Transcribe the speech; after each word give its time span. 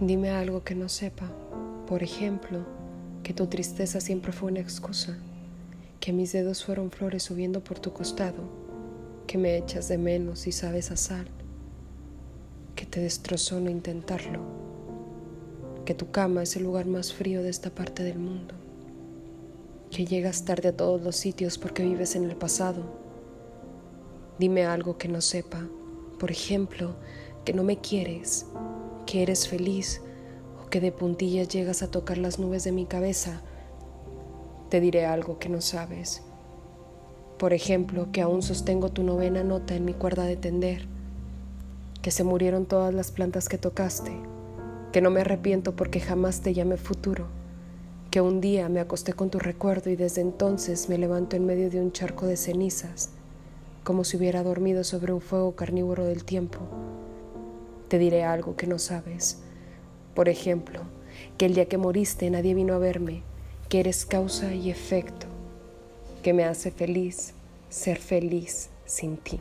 Dime 0.00 0.30
algo 0.30 0.62
que 0.62 0.76
no 0.76 0.88
sepa. 0.88 1.28
Por 1.88 2.04
ejemplo, 2.04 2.60
que 3.24 3.34
tu 3.34 3.48
tristeza 3.48 4.00
siempre 4.00 4.30
fue 4.30 4.52
una 4.52 4.60
excusa, 4.60 5.18
que 5.98 6.12
mis 6.12 6.30
dedos 6.30 6.64
fueron 6.64 6.92
flores 6.92 7.24
subiendo 7.24 7.64
por 7.64 7.80
tu 7.80 7.92
costado, 7.92 8.44
que 9.26 9.38
me 9.38 9.56
echas 9.56 9.88
de 9.88 9.98
menos 9.98 10.46
y 10.46 10.52
sabes 10.52 10.92
a 10.92 10.96
sal, 10.96 11.26
que 12.76 12.86
te 12.86 13.00
destrozó 13.00 13.58
no 13.58 13.70
intentarlo, 13.70 14.40
que 15.84 15.94
tu 15.94 16.12
cama 16.12 16.44
es 16.44 16.54
el 16.54 16.62
lugar 16.62 16.86
más 16.86 17.12
frío 17.12 17.42
de 17.42 17.50
esta 17.50 17.70
parte 17.70 18.04
del 18.04 18.20
mundo, 18.20 18.54
que 19.90 20.06
llegas 20.06 20.44
tarde 20.44 20.68
a 20.68 20.76
todos 20.76 21.02
los 21.02 21.16
sitios 21.16 21.58
porque 21.58 21.82
vives 21.82 22.14
en 22.14 22.22
el 22.22 22.36
pasado. 22.36 22.84
Dime 24.38 24.64
algo 24.64 24.96
que 24.96 25.08
no 25.08 25.20
sepa. 25.20 25.66
Por 26.20 26.30
ejemplo, 26.30 26.94
que 27.44 27.52
no 27.52 27.64
me 27.64 27.80
quieres, 27.80 28.46
que 29.08 29.22
eres 29.22 29.48
feliz 29.48 30.02
o 30.62 30.68
que 30.68 30.82
de 30.82 30.92
puntillas 30.92 31.48
llegas 31.48 31.82
a 31.82 31.90
tocar 31.90 32.18
las 32.18 32.38
nubes 32.38 32.64
de 32.64 32.72
mi 32.72 32.84
cabeza, 32.84 33.40
te 34.68 34.80
diré 34.80 35.06
algo 35.06 35.38
que 35.38 35.48
no 35.48 35.62
sabes. 35.62 36.22
Por 37.38 37.54
ejemplo, 37.54 38.12
que 38.12 38.20
aún 38.20 38.42
sostengo 38.42 38.90
tu 38.90 39.04
novena 39.04 39.42
nota 39.42 39.74
en 39.74 39.86
mi 39.86 39.94
cuerda 39.94 40.24
de 40.24 40.36
tender, 40.36 40.86
que 42.02 42.10
se 42.10 42.22
murieron 42.22 42.66
todas 42.66 42.92
las 42.92 43.10
plantas 43.10 43.48
que 43.48 43.56
tocaste, 43.56 44.12
que 44.92 45.00
no 45.00 45.08
me 45.08 45.22
arrepiento 45.22 45.74
porque 45.74 46.00
jamás 46.00 46.42
te 46.42 46.52
llamé 46.52 46.76
futuro, 46.76 47.28
que 48.10 48.20
un 48.20 48.42
día 48.42 48.68
me 48.68 48.80
acosté 48.80 49.14
con 49.14 49.30
tu 49.30 49.38
recuerdo 49.38 49.88
y 49.88 49.96
desde 49.96 50.20
entonces 50.20 50.90
me 50.90 50.98
levanto 50.98 51.34
en 51.34 51.46
medio 51.46 51.70
de 51.70 51.80
un 51.80 51.92
charco 51.92 52.26
de 52.26 52.36
cenizas, 52.36 53.08
como 53.84 54.04
si 54.04 54.18
hubiera 54.18 54.42
dormido 54.42 54.84
sobre 54.84 55.14
un 55.14 55.22
fuego 55.22 55.56
carnívoro 55.56 56.04
del 56.04 56.24
tiempo 56.24 56.58
te 57.88 57.98
diré 57.98 58.24
algo 58.24 58.56
que 58.56 58.66
no 58.66 58.78
sabes. 58.78 59.38
Por 60.14 60.28
ejemplo, 60.28 60.82
que 61.36 61.46
el 61.46 61.54
día 61.54 61.66
que 61.66 61.78
moriste 61.78 62.30
nadie 62.30 62.54
vino 62.54 62.74
a 62.74 62.78
verme, 62.78 63.22
que 63.68 63.80
eres 63.80 64.06
causa 64.06 64.54
y 64.54 64.70
efecto, 64.70 65.26
que 66.22 66.32
me 66.32 66.44
hace 66.44 66.70
feliz 66.70 67.34
ser 67.68 67.98
feliz 67.98 68.70
sin 68.86 69.16
ti. 69.16 69.40